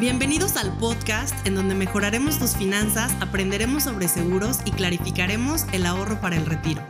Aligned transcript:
Bienvenidos 0.00 0.56
al 0.56 0.78
podcast 0.78 1.34
en 1.44 1.56
donde 1.56 1.74
mejoraremos 1.74 2.38
tus 2.38 2.52
finanzas, 2.52 3.10
aprenderemos 3.20 3.82
sobre 3.82 4.06
seguros 4.06 4.58
y 4.64 4.70
clarificaremos 4.70 5.64
el 5.72 5.86
ahorro 5.86 6.20
para 6.20 6.36
el 6.36 6.46
retiro. 6.46 6.80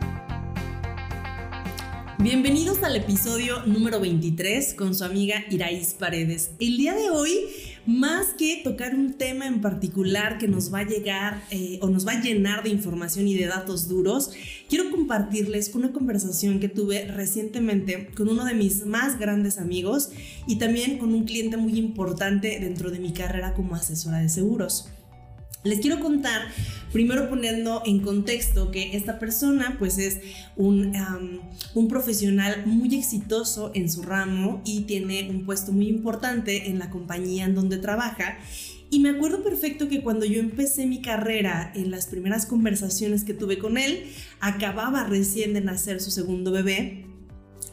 Bienvenidos 2.19 2.83
al 2.83 2.95
episodio 2.95 3.65
número 3.65 3.99
23 3.99 4.75
con 4.75 4.93
su 4.93 5.03
amiga 5.05 5.43
Iraís 5.49 5.95
Paredes. 5.95 6.51
El 6.59 6.77
día 6.77 6.93
de 6.93 7.09
hoy, 7.09 7.47
más 7.89 8.27
que 8.37 8.61
tocar 8.63 8.93
un 8.93 9.13
tema 9.13 9.47
en 9.47 9.61
particular 9.61 10.37
que 10.37 10.47
nos 10.47 10.71
va 10.71 10.79
a 10.79 10.87
llegar 10.87 11.41
eh, 11.49 11.79
o 11.81 11.89
nos 11.89 12.05
va 12.07 12.11
a 12.11 12.21
llenar 12.21 12.61
de 12.61 12.69
información 12.69 13.27
y 13.27 13.35
de 13.35 13.47
datos 13.47 13.87
duros, 13.87 14.29
quiero 14.69 14.91
compartirles 14.91 15.73
una 15.73 15.91
conversación 15.91 16.59
que 16.59 16.69
tuve 16.69 17.05
recientemente 17.05 18.11
con 18.15 18.29
uno 18.29 18.45
de 18.45 18.53
mis 18.53 18.85
más 18.85 19.17
grandes 19.17 19.57
amigos 19.57 20.11
y 20.45 20.57
también 20.57 20.99
con 20.99 21.15
un 21.15 21.23
cliente 21.23 21.57
muy 21.57 21.79
importante 21.79 22.59
dentro 22.59 22.91
de 22.91 22.99
mi 22.99 23.11
carrera 23.11 23.55
como 23.55 23.73
asesora 23.73 24.19
de 24.19 24.29
seguros. 24.29 24.89
Les 25.63 25.81
quiero 25.81 25.99
contar, 25.99 26.47
primero 26.93 27.29
poniendo 27.29 27.81
en 27.85 27.99
contexto 27.99 28.71
que 28.71 28.95
esta 28.95 29.19
persona 29.19 29.75
pues 29.77 29.97
es 29.97 30.19
un, 30.55 30.93
un, 31.73 31.87
profesional 31.89 32.63
muy 32.65 32.95
exitoso 32.95 33.71
en 33.73 33.91
su 33.91 34.01
ramo 34.03 34.61
y 34.63 34.81
tiene 34.81 35.29
un 35.29 35.45
puesto 35.45 35.73
muy 35.73 35.89
importante 35.89 36.69
en 36.69 36.79
la 36.79 36.89
compañía 36.89 37.43
en 37.43 37.55
donde 37.55 37.77
trabaja. 37.77 38.37
Y 38.89 39.01
me 39.01 39.09
acuerdo 39.09 39.43
perfecto 39.43 39.89
que 39.89 40.01
cuando 40.01 40.25
yo 40.25 40.39
empecé 40.39 40.85
mi 40.85 41.01
carrera, 41.01 41.73
en 41.75 41.91
las 41.91 42.07
primeras 42.07 42.45
conversaciones 42.45 43.25
que 43.25 43.33
tuve 43.33 43.59
con 43.59 43.77
él, 43.77 44.05
acababa 44.39 45.03
recién 45.03 45.53
de 45.53 45.59
nacer 45.59 45.99
su 45.99 46.09
segundo 46.09 46.51
bebé 46.51 47.08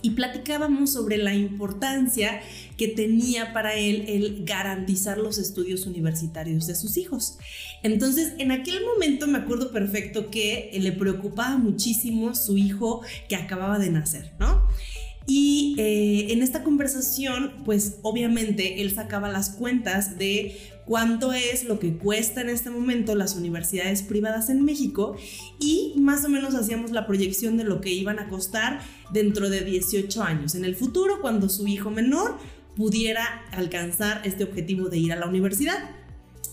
y 0.03 0.11
platicábamos 0.11 0.93
sobre 0.93 1.17
la 1.17 1.35
importancia 1.35 2.41
que 2.77 2.89
tenía 2.89 3.53
para 3.53 3.75
él 3.75 4.05
el 4.09 4.45
garantizar 4.45 5.19
los 5.19 5.39
estudios 5.39 5.87
universitarios 5.87 6.67
de 6.67 6.75
sus 6.75 6.97
hijos. 6.97 7.39
Entonces, 7.83 8.35
en 8.39 8.53
aquel 8.53 8.85
momento 8.85 9.27
me 9.27 9.39
acuerdo 9.39 9.73
perfecto 9.73 10.31
que 10.31 10.71
le 10.81 10.93
preocupaba 10.93 11.57
muchísimo 11.57 12.35
su 12.35 12.57
hijo 12.57 13.03
que 13.29 13.37
acababa 13.37 13.79
de 13.79 13.91
nacer, 13.91 14.33
¿no? 14.39 14.67
Y 15.27 15.75
eh, 15.79 16.33
en 16.33 16.43
esta 16.43 16.63
conversación, 16.63 17.53
pues 17.65 17.97
obviamente 18.03 18.81
él 18.81 18.95
sacaba 18.95 19.29
las 19.29 19.51
cuentas 19.51 20.19
de 20.19 20.57
cuánto 20.87 21.33
es 21.33 21.65
lo 21.65 21.81
que 21.81 21.95
cuesta 21.95 22.41
en 22.41 22.49
este 22.49 22.71
momento 22.71 23.15
las 23.17 23.35
universidades 23.35 24.03
privadas 24.03 24.49
en 24.51 24.65
México 24.65 25.17
y 25.59 25.95
más 25.97 26.25
o 26.25 26.29
menos 26.29 26.55
hacíamos 26.55 26.93
la 26.93 27.07
proyección 27.07 27.57
de 27.57 27.65
lo 27.65 27.81
que 27.81 27.93
iban 27.93 28.21
a 28.21 28.29
costar 28.29 28.81
dentro 29.13 29.51
de 29.51 29.65
18 29.65 30.23
años, 30.23 30.55
en 30.55 30.65
el 30.65 30.77
futuro, 30.77 31.21
cuando 31.21 31.49
su 31.49 31.67
hijo 31.67 31.91
menor 31.91 32.39
pudiera 32.77 33.45
alcanzar 33.51 34.23
este 34.25 34.45
objetivo 34.45 34.89
de 34.89 34.99
ir 34.99 35.13
a 35.13 35.17
la 35.17 35.27
universidad. 35.27 35.91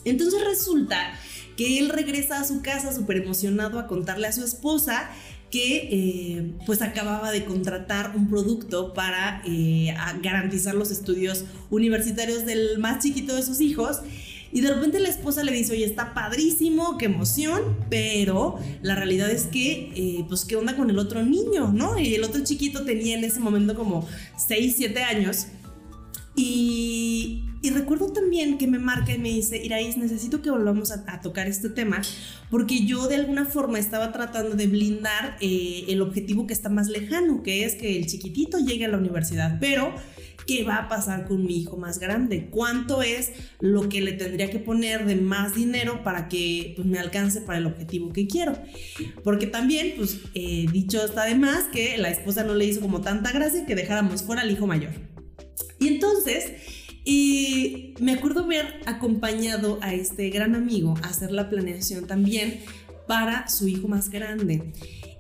Entonces 0.03 0.43
resulta 0.43 1.13
que 1.55 1.77
él 1.77 1.89
regresa 1.89 2.39
a 2.39 2.43
su 2.43 2.61
casa 2.61 2.93
súper 2.93 3.17
emocionado 3.17 3.77
a 3.77 3.87
contarle 3.87 4.27
a 4.27 4.31
su 4.31 4.43
esposa 4.43 5.11
que 5.53 5.87
eh, 5.91 6.53
pues 6.65 6.81
acababa 6.81 7.29
de 7.29 7.45
contratar 7.45 8.13
un 8.15 8.27
producto 8.27 8.91
para 8.95 9.43
eh, 9.45 9.93
garantizar 10.23 10.73
los 10.73 10.89
estudios 10.89 11.45
universitarios 11.69 12.43
del 12.47 12.79
más 12.79 13.03
chiquito 13.03 13.35
de 13.35 13.43
sus 13.43 13.61
hijos. 13.61 13.99
Y 14.51 14.61
de 14.61 14.73
repente 14.73 14.99
la 14.99 15.09
esposa 15.09 15.43
le 15.43 15.51
dice, 15.51 15.73
oye, 15.73 15.85
está 15.85 16.15
padrísimo, 16.15 16.97
qué 16.97 17.05
emoción, 17.05 17.77
pero 17.91 18.57
la 18.81 18.95
realidad 18.95 19.29
es 19.29 19.43
que, 19.43 19.91
eh, 19.95 20.25
pues, 20.27 20.43
¿qué 20.43 20.55
onda 20.55 20.75
con 20.75 20.89
el 20.89 20.97
otro 20.97 21.21
niño, 21.21 21.71
no? 21.71 21.99
Y 21.99 22.15
el 22.15 22.23
otro 22.23 22.43
chiquito 22.43 22.83
tenía 22.83 23.15
en 23.15 23.23
ese 23.23 23.39
momento 23.39 23.75
como 23.75 24.07
6, 24.35 24.73
7 24.75 25.03
años. 25.03 25.45
Y, 26.35 26.82
y 27.63 27.69
recuerdo 27.69 28.11
también 28.11 28.57
que 28.57 28.67
me 28.67 28.77
marca 28.77 29.13
y 29.13 29.17
me 29.17 29.29
dice, 29.29 29.55
Iraís, 29.63 29.95
necesito 29.95 30.41
que 30.41 30.51
volvamos 30.51 30.91
a, 30.91 31.21
tocar 31.21 31.47
este 31.47 31.69
tema, 31.69 32.01
porque 32.49 32.85
yo 32.85 33.07
de 33.07 33.15
alguna 33.15 33.45
forma 33.45 33.79
estaba 33.79 34.11
tratando 34.11 34.57
de 34.57 34.67
blindar 34.67 35.37
eh, 35.39 35.85
el 35.87 36.01
objetivo 36.01 36.45
que 36.45 36.51
está 36.51 36.67
más 36.67 36.89
lejano, 36.89 37.41
que 37.41 37.63
es 37.63 37.75
que 37.75 37.97
el 37.97 38.05
chiquitito 38.05 38.59
llegue 38.59 38.83
a 38.83 38.89
la 38.89 38.97
universidad, 38.97 39.59
pero 39.61 39.95
¿qué 40.45 40.65
va 40.65 40.75
a 40.75 40.89
pasar 40.89 41.25
con 41.25 41.45
mi 41.45 41.61
hijo 41.61 41.77
más 41.77 41.99
grande? 41.99 42.49
¿Cuánto 42.51 43.01
es 43.01 43.31
lo 43.61 43.87
que 43.87 44.01
le 44.01 44.11
tendría 44.11 44.49
que 44.49 44.59
poner 44.59 45.05
de 45.05 45.15
más 45.15 45.55
dinero 45.55 46.03
para 46.03 46.27
que 46.27 46.73
pues, 46.75 46.85
me 46.85 46.99
alcance 46.99 47.39
para 47.39 47.59
el 47.59 47.65
objetivo 47.65 48.11
que 48.11 48.27
quiero? 48.27 48.57
Porque 49.23 49.47
también, 49.47 49.93
pues, 49.95 50.19
eh, 50.33 50.65
dicho 50.69 51.05
está 51.05 51.23
de 51.23 51.35
más 51.35 51.63
que 51.71 51.97
la 51.97 52.09
esposa 52.09 52.43
no 52.43 52.55
le 52.55 52.65
hizo 52.65 52.81
como 52.81 52.99
tanta 52.99 53.31
gracia 53.31 53.65
que 53.65 53.75
dejáramos 53.75 54.21
fuera 54.21 54.41
al 54.41 54.51
hijo 54.51 54.67
mayor. 54.67 54.91
Y 55.79 55.87
entonces 55.87 56.82
y 57.05 57.93
me 57.99 58.13
acuerdo 58.13 58.43
haber 58.43 58.81
acompañado 58.85 59.77
a 59.81 59.93
este 59.93 60.29
gran 60.29 60.55
amigo 60.55 60.95
a 61.03 61.09
hacer 61.09 61.31
la 61.31 61.49
planeación 61.49 62.07
también 62.07 62.61
para 63.07 63.47
su 63.49 63.67
hijo 63.67 63.87
más 63.87 64.09
grande. 64.09 64.71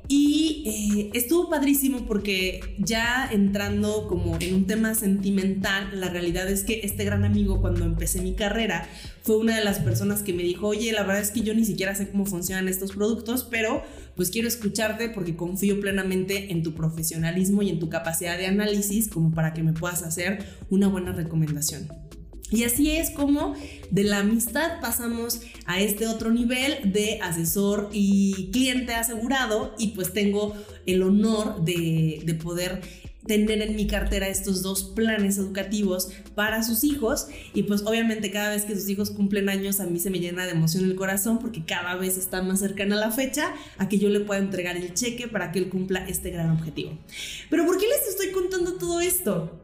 Y 0.07 0.63
eh, 0.65 1.17
estuvo 1.17 1.49
padrísimo 1.49 2.05
porque 2.05 2.75
ya 2.77 3.29
entrando 3.31 4.07
como 4.07 4.37
en 4.39 4.53
un 4.53 4.67
tema 4.67 4.95
sentimental, 4.95 5.89
la 5.99 6.09
realidad 6.09 6.49
es 6.49 6.63
que 6.63 6.81
este 6.83 7.05
gran 7.05 7.23
amigo 7.23 7.61
cuando 7.61 7.85
empecé 7.85 8.21
mi 8.21 8.33
carrera 8.33 8.87
fue 9.21 9.37
una 9.37 9.57
de 9.57 9.63
las 9.63 9.79
personas 9.79 10.21
que 10.21 10.33
me 10.33 10.43
dijo, 10.43 10.67
oye, 10.67 10.91
la 10.91 11.03
verdad 11.03 11.21
es 11.21 11.31
que 11.31 11.41
yo 11.41 11.53
ni 11.53 11.63
siquiera 11.63 11.95
sé 11.95 12.09
cómo 12.09 12.25
funcionan 12.25 12.67
estos 12.67 12.91
productos, 12.91 13.47
pero 13.49 13.81
pues 14.15 14.29
quiero 14.29 14.49
escucharte 14.49 15.09
porque 15.09 15.37
confío 15.37 15.79
plenamente 15.79 16.51
en 16.51 16.63
tu 16.63 16.73
profesionalismo 16.73 17.61
y 17.61 17.69
en 17.69 17.79
tu 17.79 17.89
capacidad 17.89 18.37
de 18.37 18.47
análisis 18.47 19.07
como 19.07 19.31
para 19.31 19.53
que 19.53 19.63
me 19.63 19.71
puedas 19.71 20.03
hacer 20.03 20.45
una 20.69 20.89
buena 20.89 21.13
recomendación. 21.13 21.87
Y 22.53 22.65
así 22.65 22.91
es 22.91 23.09
como 23.09 23.55
de 23.89 24.03
la 24.03 24.19
amistad 24.19 24.79
pasamos 24.79 25.41
a 25.65 25.79
este 25.81 26.05
otro 26.05 26.29
nivel 26.29 26.93
de 26.93 27.19
asesor 27.19 27.89
y 27.91 28.51
cliente 28.51 28.93
asegurado 28.93 29.73
y 29.79 29.87
pues 29.89 30.13
tengo 30.13 30.55
el 30.85 31.01
honor 31.01 31.65
de, 31.65 32.21
de 32.23 32.33
poder 32.35 32.81
tener 33.25 33.63
en 33.63 33.75
mi 33.75 33.87
cartera 33.87 34.27
estos 34.27 34.61
dos 34.61 34.83
planes 34.83 35.39
educativos 35.39 36.11
para 36.35 36.61
sus 36.61 36.83
hijos 36.83 37.27
y 37.55 37.63
pues 37.63 37.81
obviamente 37.87 38.29
cada 38.29 38.51
vez 38.51 38.65
que 38.65 38.75
sus 38.75 38.87
hijos 38.87 39.09
cumplen 39.09 39.49
años 39.49 39.79
a 39.79 39.87
mí 39.87 39.97
se 39.97 40.11
me 40.11 40.19
llena 40.19 40.45
de 40.45 40.51
emoción 40.51 40.83
el 40.85 40.95
corazón 40.95 41.39
porque 41.39 41.65
cada 41.65 41.95
vez 41.95 42.19
está 42.19 42.43
más 42.43 42.59
cercana 42.59 42.95
la 42.97 43.09
fecha 43.09 43.51
a 43.79 43.89
que 43.89 43.97
yo 43.97 44.09
le 44.09 44.19
pueda 44.19 44.39
entregar 44.39 44.77
el 44.77 44.93
cheque 44.93 45.27
para 45.27 45.51
que 45.51 45.57
él 45.57 45.69
cumpla 45.69 46.05
este 46.07 46.29
gran 46.29 46.51
objetivo. 46.51 46.99
Pero 47.49 47.65
¿por 47.65 47.79
qué 47.79 47.87
les 47.87 48.09
estoy 48.09 48.31
contando 48.31 48.73
todo 48.73 49.01
esto? 49.01 49.62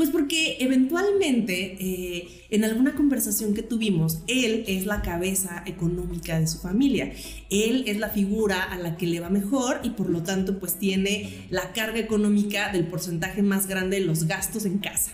Pues 0.00 0.08
porque 0.08 0.56
eventualmente 0.60 1.76
eh, 1.78 2.46
en 2.48 2.64
alguna 2.64 2.94
conversación 2.94 3.52
que 3.52 3.62
tuvimos, 3.62 4.20
él 4.28 4.64
es 4.66 4.86
la 4.86 5.02
cabeza 5.02 5.62
económica 5.66 6.40
de 6.40 6.46
su 6.46 6.58
familia. 6.58 7.12
Él 7.50 7.84
es 7.86 7.98
la 7.98 8.08
figura 8.08 8.62
a 8.62 8.78
la 8.78 8.96
que 8.96 9.06
le 9.06 9.20
va 9.20 9.28
mejor 9.28 9.80
y 9.82 9.90
por 9.90 10.08
lo 10.08 10.22
tanto 10.22 10.58
pues 10.58 10.76
tiene 10.76 11.44
la 11.50 11.74
carga 11.74 11.98
económica 11.98 12.72
del 12.72 12.86
porcentaje 12.86 13.42
más 13.42 13.66
grande 13.66 14.00
de 14.00 14.06
los 14.06 14.24
gastos 14.24 14.64
en 14.64 14.78
casa. 14.78 15.10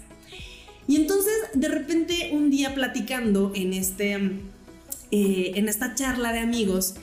Y 0.87 0.95
entonces 0.95 1.35
de 1.53 1.67
repente 1.67 2.31
un 2.33 2.53
día 2.53 2.73
platicando 2.73 3.51
en, 3.57 3.73
este, 3.73 4.15
eh, 5.11 5.51
en 5.57 5.69
esta 5.69 5.97
charla 5.97 6.33
de 6.33 6.39
amigos, 6.39 6.95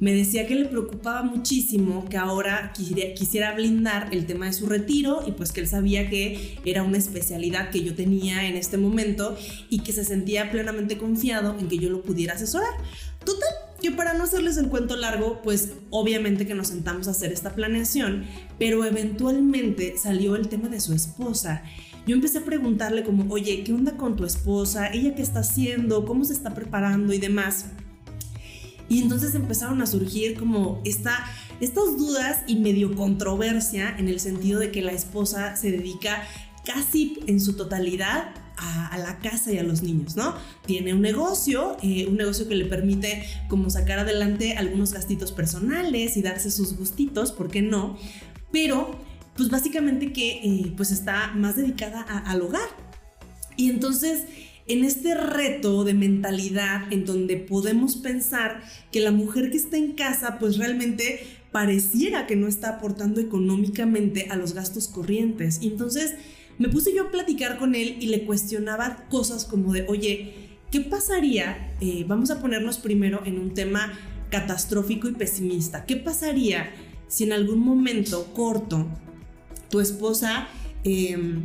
me 0.00 0.14
decía 0.14 0.46
que 0.46 0.54
le 0.54 0.64
preocupaba 0.64 1.22
muchísimo 1.22 2.06
que 2.08 2.16
ahora 2.16 2.72
quisiera, 2.74 3.54
blindar 3.54 4.08
el 4.12 4.26
tema 4.26 4.46
de 4.46 4.54
su 4.54 4.66
retiro 4.66 5.22
y 5.26 5.32
pues 5.32 5.52
que 5.52 5.60
él 5.60 5.68
sabía 5.68 6.08
que 6.08 6.58
era 6.64 6.82
una 6.82 6.96
especialidad 6.96 7.70
que 7.70 7.84
yo 7.84 7.94
tenía 7.94 8.48
en 8.48 8.56
este 8.56 8.78
momento 8.78 9.36
y 9.68 9.80
que 9.80 9.92
se 9.92 10.04
sentía 10.04 10.50
plenamente 10.50 10.96
confiado 10.96 11.56
en 11.58 11.68
que 11.68 11.78
yo 11.78 11.90
lo 11.90 12.02
pudiera 12.02 12.34
asesorar. 12.34 12.70
Total, 13.24 13.50
que 13.82 13.90
para 13.90 14.14
no 14.14 14.24
hacerles 14.24 14.56
el 14.56 14.68
cuento 14.68 14.96
largo, 14.96 15.42
pues 15.42 15.74
obviamente 15.90 16.46
que 16.46 16.54
nos 16.54 16.68
sentamos 16.68 17.06
a 17.06 17.10
hacer 17.10 17.30
esta 17.30 17.54
planeación, 17.54 18.24
pero 18.58 18.84
eventualmente 18.86 19.96
salió 19.98 20.34
el 20.34 20.48
tema 20.48 20.68
de 20.68 20.80
su 20.80 20.94
esposa. 20.94 21.62
Yo 22.06 22.14
empecé 22.14 22.38
a 22.38 22.44
preguntarle 22.44 23.04
como, 23.04 23.30
oye, 23.32 23.62
¿qué 23.64 23.74
onda 23.74 23.98
con 23.98 24.16
tu 24.16 24.24
esposa? 24.24 24.88
¿Ella 24.88 25.14
qué 25.14 25.20
está 25.20 25.40
haciendo? 25.40 26.06
¿Cómo 26.06 26.24
se 26.24 26.32
está 26.32 26.54
preparando 26.54 27.12
y 27.12 27.18
demás? 27.18 27.66
Y 28.90 29.00
entonces 29.00 29.36
empezaron 29.36 29.80
a 29.80 29.86
surgir 29.86 30.36
como 30.36 30.82
esta, 30.84 31.24
estas 31.60 31.96
dudas 31.96 32.40
y 32.48 32.56
medio 32.56 32.96
controversia 32.96 33.94
en 33.96 34.08
el 34.08 34.18
sentido 34.18 34.58
de 34.58 34.72
que 34.72 34.82
la 34.82 34.90
esposa 34.90 35.54
se 35.54 35.70
dedica 35.70 36.26
casi 36.64 37.20
en 37.28 37.40
su 37.40 37.54
totalidad 37.54 38.34
a, 38.56 38.98
la 38.98 39.18
casa 39.20 39.52
y 39.52 39.58
a 39.58 39.62
los 39.62 39.82
niños, 39.82 40.16
¿no? 40.16 40.34
Tiene 40.66 40.92
un 40.92 41.00
negocio, 41.00 41.76
eh, 41.82 42.06
un 42.08 42.16
negocio 42.16 42.48
que 42.48 42.56
le 42.56 42.66
permite 42.66 43.24
como 43.48 43.70
sacar 43.70 44.00
adelante 44.00 44.54
algunos 44.54 44.92
gastitos 44.92 45.32
personales 45.32 46.16
y 46.16 46.22
darse 46.22 46.50
sus 46.50 46.76
gustitos, 46.76 47.32
¿por 47.32 47.48
qué 47.48 47.62
no? 47.62 47.96
Pero, 48.52 49.00
pues 49.36 49.48
básicamente 49.50 50.12
que 50.12 50.40
eh, 50.42 50.74
pues 50.76 50.90
está 50.90 51.32
más 51.34 51.56
dedicada 51.56 52.02
al 52.02 52.42
hogar. 52.42 52.68
Y 53.56 53.70
entonces 53.70 54.24
en 54.70 54.84
este 54.84 55.14
reto 55.14 55.82
de 55.82 55.94
mentalidad 55.94 56.92
en 56.92 57.04
donde 57.04 57.36
podemos 57.36 57.96
pensar 57.96 58.62
que 58.92 59.00
la 59.00 59.10
mujer 59.10 59.50
que 59.50 59.56
está 59.56 59.76
en 59.76 59.94
casa 59.94 60.38
pues 60.38 60.58
realmente 60.58 61.26
pareciera 61.50 62.28
que 62.28 62.36
no 62.36 62.46
está 62.46 62.76
aportando 62.76 63.20
económicamente 63.20 64.28
a 64.30 64.36
los 64.36 64.54
gastos 64.54 64.86
corrientes. 64.86 65.58
Y 65.60 65.66
entonces 65.66 66.14
me 66.58 66.68
puse 66.68 66.94
yo 66.94 67.06
a 67.06 67.10
platicar 67.10 67.58
con 67.58 67.74
él 67.74 67.96
y 67.98 68.06
le 68.06 68.24
cuestionaba 68.24 69.08
cosas 69.08 69.44
como 69.44 69.72
de, 69.72 69.86
oye, 69.88 70.34
¿qué 70.70 70.80
pasaría? 70.82 71.74
Eh, 71.80 72.04
vamos 72.06 72.30
a 72.30 72.40
ponernos 72.40 72.78
primero 72.78 73.22
en 73.24 73.40
un 73.40 73.54
tema 73.54 73.92
catastrófico 74.30 75.08
y 75.08 75.14
pesimista. 75.14 75.84
¿Qué 75.84 75.96
pasaría 75.96 76.70
si 77.08 77.24
en 77.24 77.32
algún 77.32 77.58
momento 77.58 78.32
corto 78.34 78.86
tu 79.68 79.80
esposa... 79.80 80.46
Em, 80.84 81.44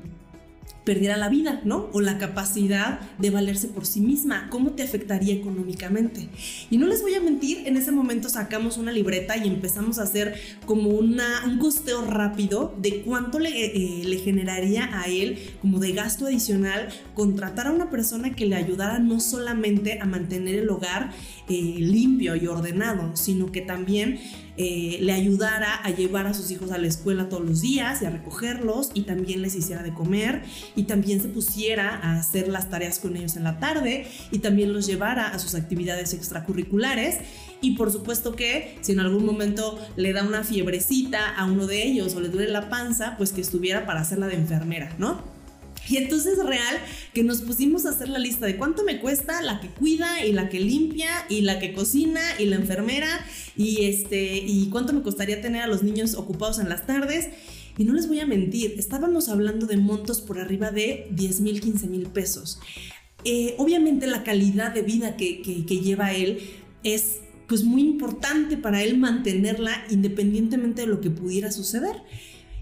perdiera 0.86 1.18
la 1.18 1.30
vida, 1.30 1.62
¿no? 1.66 1.90
O 1.92 2.00
la 2.00 2.18
capacidad 2.18 3.00
de 3.18 3.32
valerse 3.32 3.68
por 3.68 3.86
sí 3.86 4.00
misma. 4.00 4.48
¿Cómo 4.50 4.72
te 4.72 4.84
afectaría 4.84 5.34
económicamente? 5.34 6.30
Y 6.70 6.78
no 6.78 6.88
les 6.88 7.02
voy 7.02 7.16
a 7.16 7.20
mentir, 7.20 7.64
en 7.66 7.76
ese 7.76 7.92
momento 7.92 8.30
sacamos 8.30 8.78
una 8.78 8.92
libreta 8.92 9.36
y 9.36 9.48
empezamos 9.48 10.00
a 10.00 10.04
hacer 10.04 10.36
como 10.66 10.92
una, 10.92 11.44
un 11.46 11.58
costeo 11.58 12.06
rápido 12.06 12.76
de 12.80 13.02
cuánto 13.02 13.40
le, 13.40 13.50
eh, 13.50 14.04
le 14.06 14.18
generaría 14.20 14.98
a 14.98 15.08
él 15.08 15.40
como 15.62 15.80
de 15.80 15.92
gasto 15.92 16.28
adicional 16.28 16.90
contratar 17.16 17.68
a 17.68 17.72
una 17.72 17.90
persona 17.90 18.36
que 18.36 18.46
le 18.46 18.56
ayudara 18.56 19.00
no 19.00 19.20
solamente 19.20 20.00
a 20.00 20.06
mantener 20.06 20.56
el 20.56 20.70
hogar 20.70 21.12
eh, 21.50 21.76
limpio 21.80 22.36
y 22.36 22.48
ordenado, 22.48 23.16
sino 23.16 23.52
que 23.52 23.62
también 23.62 24.20
eh, 24.58 25.00
le 25.02 25.12
ayudara 25.12 25.76
a 25.76 25.92
llevar 25.92 26.28
a 26.28 26.34
sus 26.34 26.50
hijos 26.50 26.72
a 26.72 26.78
la 26.78 26.88
escuela 26.88 27.28
todos 27.28 27.46
los 27.46 27.62
días 27.62 28.02
y 28.02 28.06
a 28.06 28.10
recogerlos 28.10 28.92
y 28.94 29.02
también 29.02 29.42
les 29.42 29.54
hiciera 29.54 29.84
de 29.84 29.94
comer 29.94 30.44
y 30.76 30.84
también 30.84 31.22
se 31.22 31.28
pusiera 31.28 31.96
a 31.96 32.20
hacer 32.20 32.48
las 32.48 32.70
tareas 32.70 33.00
con 33.00 33.16
ellos 33.16 33.36
en 33.36 33.44
la 33.44 33.60
tarde 33.60 34.08
y 34.32 34.40
también 34.40 34.74
los 34.74 34.88
llevara 34.88 35.30
a 35.30 35.40
sus 35.40 35.56
actividades 35.56 36.14
extracurriculares 36.14 37.20
y 37.62 37.72
por 37.72 37.92
supuesto 37.92 38.36
que 38.36 38.78
si 38.82 38.92
en 38.92 39.00
algún 39.00 39.26
momento 39.26 39.80
le 39.96 40.14
da 40.14 40.24
una 40.24 40.44
fiebrecita 40.44 41.36
a 41.36 41.46
uno 41.46 41.68
de 41.68 41.84
ellos 41.84 42.14
o 42.16 42.20
le 42.20 42.30
duele 42.30 42.52
la 42.52 42.70
panza, 42.70 43.16
pues 43.18 43.32
que 43.32 43.42
estuviera 43.42 43.86
para 43.86 44.02
hacerla 44.02 44.28
de 44.28 44.36
enfermera, 44.36 44.94
¿no? 44.98 45.36
Y 45.88 45.98
entonces 45.98 46.38
real 46.44 46.78
que 47.14 47.24
nos 47.24 47.42
pusimos 47.42 47.86
a 47.86 47.90
hacer 47.90 48.10
la 48.10 48.20
lista 48.20 48.46
de 48.46 48.58
cuánto 48.58 48.84
me 48.84 49.00
cuesta 49.00 49.42
la 49.42 49.60
que 49.60 49.70
cuida 49.70 50.26
y 50.26 50.32
la 50.32 50.50
que 50.50 50.60
limpia 50.60 51.10
y 51.30 51.42
la 51.42 51.60
que 51.60 51.74
cocina 51.74 52.22
y 52.40 52.46
la 52.46 52.56
enfermera 52.56 53.08
y 53.56 53.86
este 53.86 54.38
y 54.38 54.70
cuánto 54.70 54.94
me 54.94 55.02
costaría 55.02 55.42
tener 55.42 55.62
a 55.62 55.68
los 55.68 55.84
niños 55.84 56.16
ocupados 56.16 56.60
en 56.60 56.70
las 56.70 56.86
tardes. 56.88 57.30
Y 57.78 57.84
no 57.84 57.94
les 57.94 58.08
voy 58.08 58.20
a 58.20 58.26
mentir, 58.26 58.76
estábamos 58.78 59.28
hablando 59.28 59.66
de 59.66 59.78
montos 59.78 60.22
por 60.22 60.40
arriba 60.40 60.72
de 60.72 61.08
10 61.12 61.42
mil, 61.42 61.62
15 61.62 61.88
mil 61.88 62.08
pesos. 62.08 62.60
Eh, 63.26 63.56
obviamente 63.58 64.08
la 64.08 64.24
calidad 64.24 64.74
de 64.74 64.82
vida 64.82 65.18
que, 65.18 65.42
que, 65.42 65.66
que 65.66 65.80
lleva 65.80 66.14
él 66.14 66.40
es 66.84 67.20
pues 67.48 67.64
muy 67.64 67.82
importante 67.82 68.58
para 68.58 68.82
él 68.82 68.98
mantenerla 68.98 69.86
independientemente 69.90 70.82
de 70.82 70.88
lo 70.88 71.02
que 71.02 71.10
pudiera 71.10 71.52
suceder. 71.52 71.96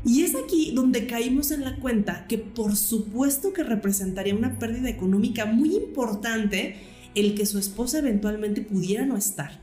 Y 0.06 0.24
es 0.24 0.34
aquí 0.36 0.72
donde 0.74 1.08
caímos 1.08 1.52
en 1.52 1.64
la 1.64 1.78
cuenta 1.78 2.26
que 2.28 2.38
por 2.38 2.76
supuesto 2.76 3.54
que 3.54 3.64
representaría 3.64 4.36
una 4.36 4.60
pérdida 4.60 4.90
económica 4.90 5.46
muy 5.46 5.76
importante 5.76 6.76
el 7.16 7.36
que 7.36 7.46
su 7.46 7.60
esposa 7.60 8.00
eventualmente 8.00 8.62
pudiera 8.62 9.06
no 9.06 9.16
estar. 9.16 9.63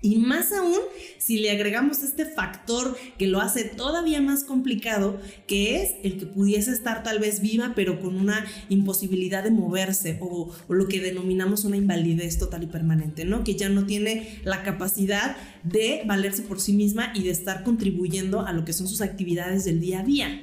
Y 0.00 0.18
más 0.18 0.52
aún 0.52 0.78
si 1.18 1.38
le 1.38 1.50
agregamos 1.50 2.02
este 2.02 2.24
factor 2.24 2.96
que 3.18 3.26
lo 3.26 3.40
hace 3.40 3.64
todavía 3.64 4.20
más 4.20 4.44
complicado, 4.44 5.20
que 5.46 5.82
es 5.82 5.94
el 6.04 6.18
que 6.18 6.26
pudiese 6.26 6.70
estar 6.70 7.02
tal 7.02 7.18
vez 7.18 7.40
viva, 7.40 7.72
pero 7.74 8.00
con 8.00 8.16
una 8.16 8.46
imposibilidad 8.68 9.42
de 9.42 9.50
moverse 9.50 10.18
o, 10.20 10.52
lo 10.68 10.88
que 10.88 11.00
denominamos 11.00 11.64
una 11.64 11.76
invalidez 11.76 12.38
total 12.38 12.62
y 12.62 12.66
permanente, 12.66 13.24
¿no? 13.24 13.42
Que 13.42 13.56
ya 13.56 13.68
no 13.68 13.86
tiene 13.86 14.40
la 14.44 14.62
capacidad 14.62 15.36
de 15.64 16.02
valerse 16.06 16.42
por 16.42 16.60
sí 16.60 16.72
misma 16.72 17.12
y 17.14 17.24
de 17.24 17.30
estar 17.30 17.64
contribuyendo 17.64 18.46
a 18.46 18.52
lo 18.52 18.64
que 18.64 18.72
son 18.72 18.86
sus 18.86 19.00
actividades 19.00 19.64
del 19.64 19.80
día 19.80 20.00
a 20.00 20.04
día. 20.04 20.40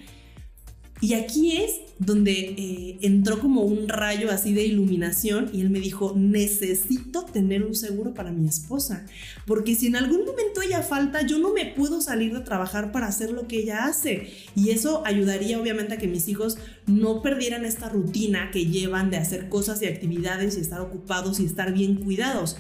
Y 1.01 1.13
aquí 1.13 1.57
es 1.57 1.81
donde 1.99 2.31
eh, 2.31 2.97
entró 3.01 3.39
como 3.39 3.61
un 3.61 3.87
rayo 3.87 4.31
así 4.31 4.53
de 4.53 4.65
iluminación 4.65 5.49
y 5.53 5.61
él 5.61 5.69
me 5.69 5.79
dijo, 5.79 6.13
necesito 6.15 7.25
tener 7.25 7.63
un 7.63 7.75
seguro 7.75 8.13
para 8.13 8.31
mi 8.31 8.47
esposa, 8.47 9.05
porque 9.45 9.75
si 9.75 9.87
en 9.87 9.95
algún 9.95 10.25
momento 10.25 10.61
ella 10.61 10.83
falta, 10.83 11.25
yo 11.25 11.37
no 11.37 11.53
me 11.53 11.65
puedo 11.65 12.01
salir 12.01 12.33
de 12.33 12.41
trabajar 12.41 12.91
para 12.91 13.07
hacer 13.07 13.31
lo 13.31 13.47
que 13.47 13.59
ella 13.59 13.85
hace. 13.85 14.33
Y 14.55 14.71
eso 14.71 15.05
ayudaría 15.05 15.59
obviamente 15.59 15.95
a 15.95 15.97
que 15.97 16.07
mis 16.07 16.27
hijos 16.27 16.57
no 16.87 17.21
perdieran 17.21 17.65
esta 17.65 17.89
rutina 17.89 18.51
que 18.51 18.65
llevan 18.65 19.09
de 19.09 19.17
hacer 19.17 19.49
cosas 19.49 19.81
y 19.81 19.87
actividades 19.87 20.57
y 20.57 20.61
estar 20.61 20.81
ocupados 20.81 21.39
y 21.39 21.45
estar 21.45 21.73
bien 21.73 21.95
cuidados. 21.95 22.57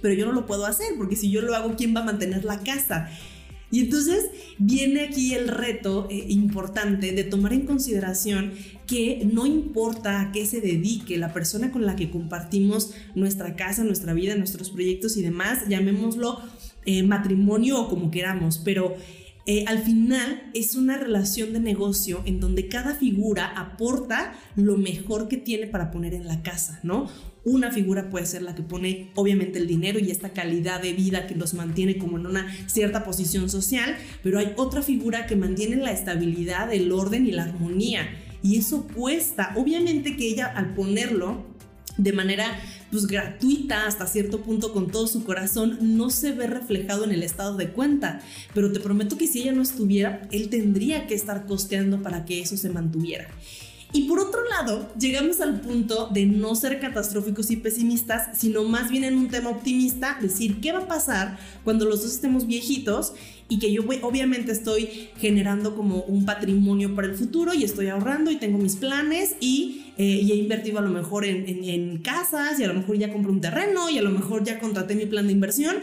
Pero 0.00 0.14
yo 0.14 0.26
no 0.26 0.32
lo 0.32 0.46
puedo 0.46 0.66
hacer, 0.66 0.94
porque 0.96 1.16
si 1.16 1.30
yo 1.30 1.42
lo 1.42 1.54
hago, 1.54 1.74
¿quién 1.76 1.94
va 1.94 2.00
a 2.00 2.04
mantener 2.04 2.44
la 2.44 2.60
casa? 2.62 3.10
Y 3.70 3.80
entonces 3.80 4.30
viene 4.58 5.02
aquí 5.02 5.34
el 5.34 5.48
reto 5.48 6.08
eh, 6.10 6.24
importante 6.28 7.12
de 7.12 7.24
tomar 7.24 7.52
en 7.52 7.66
consideración 7.66 8.52
que 8.86 9.28
no 9.30 9.46
importa 9.46 10.20
a 10.20 10.32
qué 10.32 10.46
se 10.46 10.60
dedique 10.60 11.18
la 11.18 11.32
persona 11.32 11.70
con 11.70 11.84
la 11.84 11.94
que 11.94 12.10
compartimos 12.10 12.94
nuestra 13.14 13.54
casa, 13.56 13.84
nuestra 13.84 14.14
vida, 14.14 14.34
nuestros 14.36 14.70
proyectos 14.70 15.16
y 15.18 15.22
demás, 15.22 15.68
llamémoslo 15.68 16.40
eh, 16.86 17.02
matrimonio 17.02 17.82
o 17.82 17.88
como 17.90 18.10
queramos, 18.10 18.58
pero 18.64 18.96
eh, 19.50 19.64
al 19.66 19.78
final 19.78 20.42
es 20.52 20.74
una 20.74 20.98
relación 20.98 21.54
de 21.54 21.60
negocio 21.60 22.20
en 22.26 22.38
donde 22.38 22.68
cada 22.68 22.94
figura 22.94 23.46
aporta 23.56 24.34
lo 24.56 24.76
mejor 24.76 25.26
que 25.26 25.38
tiene 25.38 25.66
para 25.66 25.90
poner 25.90 26.12
en 26.12 26.26
la 26.26 26.42
casa, 26.42 26.80
¿no? 26.82 27.08
Una 27.44 27.70
figura 27.70 28.10
puede 28.10 28.26
ser 28.26 28.42
la 28.42 28.54
que 28.54 28.62
pone 28.62 29.10
obviamente 29.14 29.58
el 29.58 29.66
dinero 29.66 29.98
y 30.00 30.10
esta 30.10 30.34
calidad 30.34 30.82
de 30.82 30.92
vida 30.92 31.26
que 31.26 31.34
los 31.34 31.54
mantiene 31.54 31.96
como 31.96 32.18
en 32.18 32.26
una 32.26 32.46
cierta 32.68 33.04
posición 33.04 33.48
social, 33.48 33.96
pero 34.22 34.38
hay 34.38 34.52
otra 34.58 34.82
figura 34.82 35.26
que 35.26 35.34
mantiene 35.34 35.76
la 35.76 35.92
estabilidad, 35.92 36.70
el 36.70 36.92
orden 36.92 37.26
y 37.26 37.30
la 37.30 37.44
armonía. 37.44 38.06
Y 38.42 38.58
eso 38.58 38.86
cuesta. 38.94 39.54
Obviamente 39.56 40.14
que 40.18 40.28
ella 40.28 40.44
al 40.44 40.74
ponerlo 40.74 41.46
de 41.98 42.12
manera 42.12 42.58
pues 42.90 43.06
gratuita 43.06 43.86
hasta 43.86 44.06
cierto 44.06 44.40
punto 44.40 44.72
con 44.72 44.90
todo 44.90 45.06
su 45.06 45.24
corazón 45.24 45.78
no 45.80 46.08
se 46.08 46.32
ve 46.32 46.46
reflejado 46.46 47.04
en 47.04 47.10
el 47.10 47.22
estado 47.22 47.56
de 47.56 47.68
cuenta, 47.68 48.22
pero 48.54 48.72
te 48.72 48.80
prometo 48.80 49.18
que 49.18 49.26
si 49.26 49.42
ella 49.42 49.52
no 49.52 49.62
estuviera, 49.62 50.26
él 50.32 50.48
tendría 50.48 51.06
que 51.06 51.14
estar 51.14 51.44
costeando 51.44 52.02
para 52.02 52.24
que 52.24 52.40
eso 52.40 52.56
se 52.56 52.70
mantuviera. 52.70 53.28
Y 53.92 54.02
por 54.02 54.20
otro 54.20 54.40
lado, 54.50 54.92
llegamos 54.98 55.40
al 55.40 55.62
punto 55.62 56.10
de 56.12 56.26
no 56.26 56.54
ser 56.54 56.78
catastróficos 56.78 57.50
y 57.50 57.56
pesimistas, 57.56 58.38
sino 58.38 58.64
más 58.64 58.90
bien 58.90 59.04
en 59.04 59.16
un 59.16 59.28
tema 59.28 59.48
optimista, 59.48 60.18
decir 60.20 60.60
qué 60.60 60.72
va 60.72 60.80
a 60.80 60.88
pasar 60.88 61.38
cuando 61.64 61.86
los 61.86 62.02
dos 62.02 62.12
estemos 62.12 62.46
viejitos 62.46 63.14
y 63.48 63.58
que 63.58 63.72
yo 63.72 63.82
obviamente 64.02 64.52
estoy 64.52 65.08
generando 65.16 65.74
como 65.74 66.02
un 66.02 66.26
patrimonio 66.26 66.94
para 66.94 67.08
el 67.08 67.14
futuro 67.14 67.54
y 67.54 67.64
estoy 67.64 67.88
ahorrando 67.88 68.30
y 68.30 68.36
tengo 68.36 68.58
mis 68.58 68.76
planes 68.76 69.36
y, 69.40 69.86
eh, 69.96 70.20
he 70.20 70.36
invertido 70.36 70.78
a 70.78 70.82
lo 70.82 70.90
mejor 70.90 71.24
en, 71.24 71.46
en 71.64 71.98
casas 71.98 72.60
y 72.60 72.64
a 72.64 72.68
lo 72.68 72.74
mejor 72.74 72.98
ya 72.98 73.10
compré 73.10 73.32
un 73.32 73.40
terreno 73.40 73.88
y 73.88 73.96
a 73.96 74.02
lo 74.02 74.10
mejor 74.10 74.44
ya 74.44 74.60
contraté 74.60 74.96
mi 74.96 75.06
plan 75.06 75.26
de 75.26 75.32
inversión, 75.32 75.76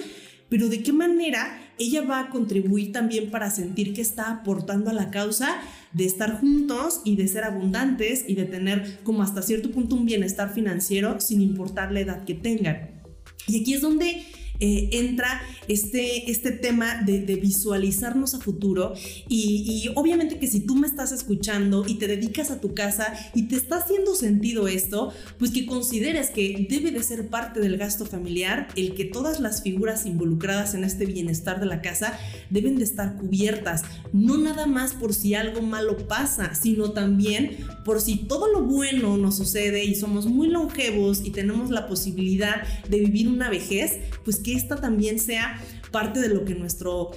pero 0.47 0.69
de 0.69 0.83
qué 0.83 0.93
manera 0.93 1.59
ella 1.77 2.01
va 2.01 2.19
a 2.19 2.29
contribuir 2.29 2.91
también 2.91 3.31
para 3.31 3.51
sentir 3.51 3.93
que 3.93 4.01
está 4.01 4.31
aportando 4.31 4.89
a 4.89 4.93
la 4.93 5.11
causa 5.11 5.57
de 5.93 6.05
estar 6.05 6.39
juntos 6.39 7.01
y 7.03 7.15
de 7.15 7.27
ser 7.27 7.43
abundantes 7.43 8.25
y 8.27 8.35
de 8.35 8.45
tener 8.45 8.99
como 9.03 9.23
hasta 9.23 9.41
cierto 9.41 9.71
punto 9.71 9.95
un 9.95 10.05
bienestar 10.05 10.53
financiero 10.53 11.19
sin 11.19 11.41
importar 11.41 11.91
la 11.91 12.01
edad 12.01 12.23
que 12.23 12.33
tengan. 12.33 13.01
Y 13.47 13.61
aquí 13.61 13.73
es 13.73 13.81
donde 13.81 14.25
eh, 14.59 14.89
entra 14.93 15.41
este, 15.67 16.31
este 16.31 16.51
tema 16.51 17.01
de, 17.03 17.35
visualizarnos 17.35 18.33
a 18.33 18.39
futuro 18.39 18.93
y, 19.27 19.89
obviamente 19.95 20.39
que 20.39 20.47
si 20.47 20.61
tú 20.61 20.75
me 20.75 20.87
estás 20.87 21.11
escuchando 21.11 21.83
y 21.87 21.95
te 21.95 22.07
dedicas 22.07 22.51
a 22.51 22.61
tu 22.61 22.73
casa 22.73 23.13
y 23.33 23.43
te 23.43 23.55
está 23.55 23.77
haciendo 23.77 24.15
sentido 24.15 24.67
esto, 24.67 25.11
pues 25.37 25.51
que 25.51 25.65
consideres 25.65 26.29
que 26.29 26.67
debe 26.69 26.91
de 26.91 27.03
ser 27.03 27.27
parte 27.27 27.59
del 27.59 27.77
gasto 27.77 28.05
familiar 28.05 28.67
el 28.75 28.95
que 28.95 29.05
todas 29.05 29.39
las 29.39 29.61
figuras 29.61 30.05
involucradas 30.05 30.73
en 30.73 30.83
este 30.83 31.05
bienestar 31.05 31.59
de 31.59 31.65
la 31.65 31.81
casa 31.81 32.17
deben 32.49 32.77
de 32.77 32.83
estar 32.83 33.17
cubiertas, 33.17 33.83
no 34.13 34.37
nada 34.37 34.65
más 34.65 34.93
por 34.93 35.13
si 35.13 35.33
algo 35.35 35.61
malo 35.61 35.97
pasa, 36.07 36.55
sino 36.55 36.91
también 36.91 37.57
por 37.83 38.01
si 38.01 38.17
todo 38.17 38.51
lo 38.51 38.61
bueno 38.61 39.17
nos 39.17 39.37
sucede 39.37 39.83
y 39.83 39.95
somos 39.95 40.25
muy 40.25 40.47
longevos 40.47 41.21
y 41.23 41.31
tenemos 41.31 41.69
la 41.69 41.87
posibilidad 41.87 42.63
de 42.89 42.99
vivir 42.99 43.27
una 43.27 43.49
vejez, 43.49 43.99
pues 44.23 44.37
que 44.45 44.53
esta 44.53 44.75
también 44.75 45.19
sea 45.19 45.59
parte 45.91 46.19
de 46.19 46.29
lo 46.29 46.45
que 46.45 46.53
nuestro 46.53 47.09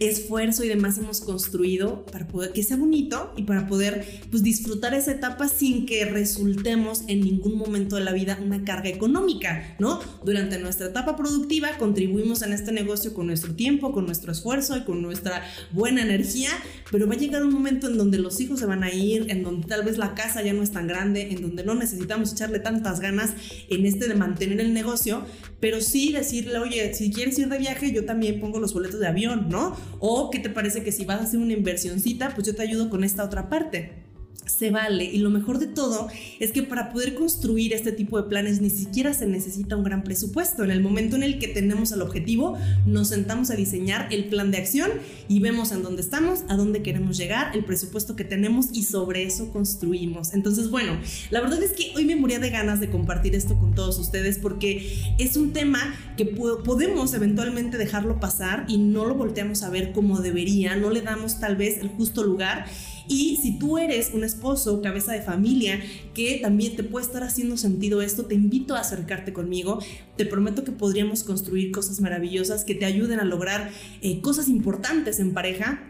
esfuerzo 0.00 0.64
y 0.64 0.68
demás 0.68 0.98
hemos 0.98 1.20
construido 1.20 2.04
para 2.06 2.26
poder 2.26 2.52
que 2.52 2.62
sea 2.62 2.76
bonito 2.76 3.32
y 3.36 3.42
para 3.42 3.66
poder 3.66 4.04
pues 4.30 4.42
disfrutar 4.42 4.94
esa 4.94 5.12
etapa 5.12 5.48
sin 5.48 5.86
que 5.86 6.04
resultemos 6.04 7.04
en 7.08 7.20
ningún 7.20 7.56
momento 7.56 7.96
de 7.96 8.02
la 8.02 8.12
vida 8.12 8.38
una 8.42 8.64
carga 8.64 8.88
económica, 8.88 9.76
¿no? 9.78 10.00
Durante 10.24 10.58
nuestra 10.58 10.86
etapa 10.86 11.16
productiva 11.16 11.76
contribuimos 11.78 12.42
en 12.42 12.52
este 12.52 12.72
negocio 12.72 13.14
con 13.14 13.26
nuestro 13.26 13.54
tiempo, 13.54 13.92
con 13.92 14.06
nuestro 14.06 14.32
esfuerzo 14.32 14.76
y 14.76 14.84
con 14.84 15.02
nuestra 15.02 15.42
buena 15.72 16.02
energía, 16.02 16.50
pero 16.90 17.06
va 17.06 17.14
a 17.14 17.18
llegar 17.18 17.44
un 17.44 17.52
momento 17.52 17.88
en 17.88 17.96
donde 17.96 18.18
los 18.18 18.40
hijos 18.40 18.60
se 18.60 18.66
van 18.66 18.82
a 18.82 18.92
ir, 18.92 19.30
en 19.30 19.42
donde 19.42 19.66
tal 19.66 19.84
vez 19.84 19.98
la 19.98 20.14
casa 20.14 20.42
ya 20.42 20.52
no 20.52 20.62
es 20.62 20.72
tan 20.72 20.86
grande, 20.86 21.30
en 21.30 21.42
donde 21.42 21.64
no 21.64 21.74
necesitamos 21.74 22.32
echarle 22.32 22.58
tantas 22.58 23.00
ganas 23.00 23.32
en 23.68 23.86
este 23.86 24.08
de 24.08 24.14
mantener 24.14 24.60
el 24.60 24.74
negocio, 24.74 25.24
pero 25.60 25.80
sí 25.80 26.12
decirle, 26.12 26.58
oye, 26.58 26.92
si 26.94 27.12
quieres 27.12 27.38
ir 27.38 27.48
de 27.48 27.58
viaje, 27.58 27.92
yo 27.92 28.04
también 28.04 28.40
pongo 28.40 28.58
los 28.58 28.74
boletos 28.74 28.98
de 29.00 29.06
avión, 29.06 29.48
¿no? 29.48 29.76
O 30.00 30.30
qué 30.30 30.38
te 30.38 30.50
parece 30.50 30.82
que 30.82 30.92
si 30.92 31.04
vas 31.04 31.20
a 31.20 31.24
hacer 31.24 31.40
una 31.40 31.52
inversioncita, 31.52 32.34
pues 32.34 32.46
yo 32.46 32.54
te 32.54 32.62
ayudo 32.62 32.90
con 32.90 33.04
esta 33.04 33.24
otra 33.24 33.48
parte. 33.48 34.01
Se 34.46 34.70
vale 34.70 35.04
y 35.04 35.18
lo 35.18 35.30
mejor 35.30 35.58
de 35.58 35.66
todo 35.66 36.08
es 36.40 36.52
que 36.52 36.62
para 36.62 36.92
poder 36.92 37.14
construir 37.14 37.72
este 37.72 37.92
tipo 37.92 38.20
de 38.20 38.28
planes 38.28 38.60
ni 38.60 38.70
siquiera 38.70 39.14
se 39.14 39.26
necesita 39.26 39.76
un 39.76 39.84
gran 39.84 40.02
presupuesto. 40.02 40.64
En 40.64 40.70
el 40.70 40.80
momento 40.80 41.16
en 41.16 41.22
el 41.22 41.38
que 41.38 41.48
tenemos 41.48 41.92
el 41.92 42.02
objetivo, 42.02 42.58
nos 42.86 43.08
sentamos 43.08 43.50
a 43.50 43.54
diseñar 43.54 44.08
el 44.10 44.26
plan 44.26 44.50
de 44.50 44.58
acción 44.58 44.90
y 45.28 45.40
vemos 45.40 45.72
en 45.72 45.82
dónde 45.82 46.02
estamos, 46.02 46.40
a 46.48 46.56
dónde 46.56 46.82
queremos 46.82 47.16
llegar, 47.16 47.56
el 47.56 47.64
presupuesto 47.64 48.16
que 48.16 48.24
tenemos 48.24 48.66
y 48.72 48.82
sobre 48.82 49.24
eso 49.24 49.50
construimos. 49.52 50.34
Entonces, 50.34 50.70
bueno, 50.70 50.98
la 51.30 51.40
verdad 51.40 51.62
es 51.62 51.72
que 51.72 51.92
hoy 51.96 52.04
me 52.04 52.16
moría 52.16 52.38
de 52.38 52.50
ganas 52.50 52.80
de 52.80 52.90
compartir 52.90 53.34
esto 53.34 53.58
con 53.58 53.74
todos 53.74 53.98
ustedes 53.98 54.38
porque 54.38 55.14
es 55.18 55.36
un 55.36 55.52
tema 55.52 55.94
que 56.16 56.24
podemos 56.24 57.14
eventualmente 57.14 57.78
dejarlo 57.78 58.20
pasar 58.20 58.64
y 58.68 58.78
no 58.78 59.04
lo 59.04 59.14
volteamos 59.14 59.62
a 59.62 59.70
ver 59.70 59.92
como 59.92 60.20
debería, 60.20 60.76
no 60.76 60.90
le 60.90 61.00
damos 61.00 61.40
tal 61.40 61.56
vez 61.56 61.78
el 61.78 61.88
justo 61.88 62.22
lugar 62.22 62.66
y 63.08 63.36
si 63.36 63.58
tú 63.58 63.78
eres 63.78 64.10
un 64.14 64.24
esposo, 64.24 64.80
cabeza 64.82 65.12
de 65.12 65.22
familia, 65.22 65.80
que 66.14 66.38
también 66.42 66.76
te 66.76 66.84
puede 66.84 67.06
estar 67.06 67.22
haciendo 67.22 67.56
sentido 67.56 68.02
esto, 68.02 68.26
te 68.26 68.34
invito 68.34 68.74
a 68.74 68.80
acercarte 68.80 69.32
conmigo. 69.32 69.78
Te 70.16 70.26
prometo 70.26 70.64
que 70.64 70.72
podríamos 70.72 71.24
construir 71.24 71.72
cosas 71.72 72.00
maravillosas 72.00 72.64
que 72.64 72.74
te 72.74 72.84
ayuden 72.84 73.20
a 73.20 73.24
lograr 73.24 73.70
eh, 74.00 74.20
cosas 74.20 74.48
importantes 74.48 75.20
en 75.20 75.34
pareja 75.34 75.82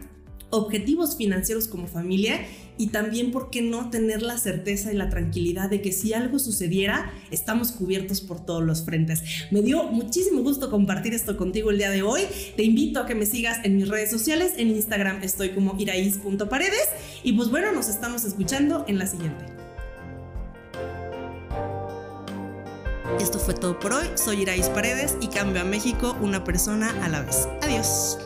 objetivos 0.53 1.17
financieros 1.17 1.67
como 1.67 1.87
familia 1.87 2.39
y 2.77 2.87
también, 2.87 3.31
¿por 3.31 3.49
qué 3.49 3.61
no 3.61 3.89
tener 3.89 4.21
la 4.21 4.37
certeza 4.37 4.91
y 4.91 4.95
la 4.95 5.09
tranquilidad 5.09 5.69
de 5.69 5.81
que 5.81 5.91
si 5.91 6.13
algo 6.13 6.39
sucediera, 6.39 7.11
estamos 7.29 7.71
cubiertos 7.71 8.21
por 8.21 8.43
todos 8.43 8.63
los 8.63 8.83
frentes? 8.83 9.21
Me 9.51 9.61
dio 9.61 9.83
muchísimo 9.83 10.41
gusto 10.41 10.71
compartir 10.71 11.13
esto 11.13 11.37
contigo 11.37 11.69
el 11.69 11.77
día 11.77 11.91
de 11.91 12.01
hoy. 12.01 12.21
Te 12.55 12.63
invito 12.63 12.99
a 12.99 13.05
que 13.05 13.15
me 13.15 13.25
sigas 13.25 13.59
en 13.63 13.77
mis 13.77 13.87
redes 13.87 14.09
sociales. 14.09 14.53
En 14.57 14.69
Instagram 14.69 15.21
estoy 15.21 15.49
como 15.49 15.75
iraís.paredes. 15.77 16.89
Y 17.23 17.33
pues 17.33 17.49
bueno, 17.49 17.71
nos 17.71 17.89
estamos 17.89 18.23
escuchando 18.25 18.85
en 18.87 18.97
la 18.97 19.05
siguiente. 19.05 19.45
Esto 23.19 23.37
fue 23.37 23.53
todo 23.53 23.79
por 23.79 23.93
hoy. 23.93 24.05
Soy 24.15 24.41
Iraís 24.41 24.67
Paredes 24.69 25.15
y 25.21 25.27
cambio 25.27 25.61
a 25.61 25.65
México 25.65 26.17
una 26.21 26.43
persona 26.43 26.89
a 27.03 27.09
la 27.09 27.21
vez. 27.21 27.47
Adiós. 27.61 28.17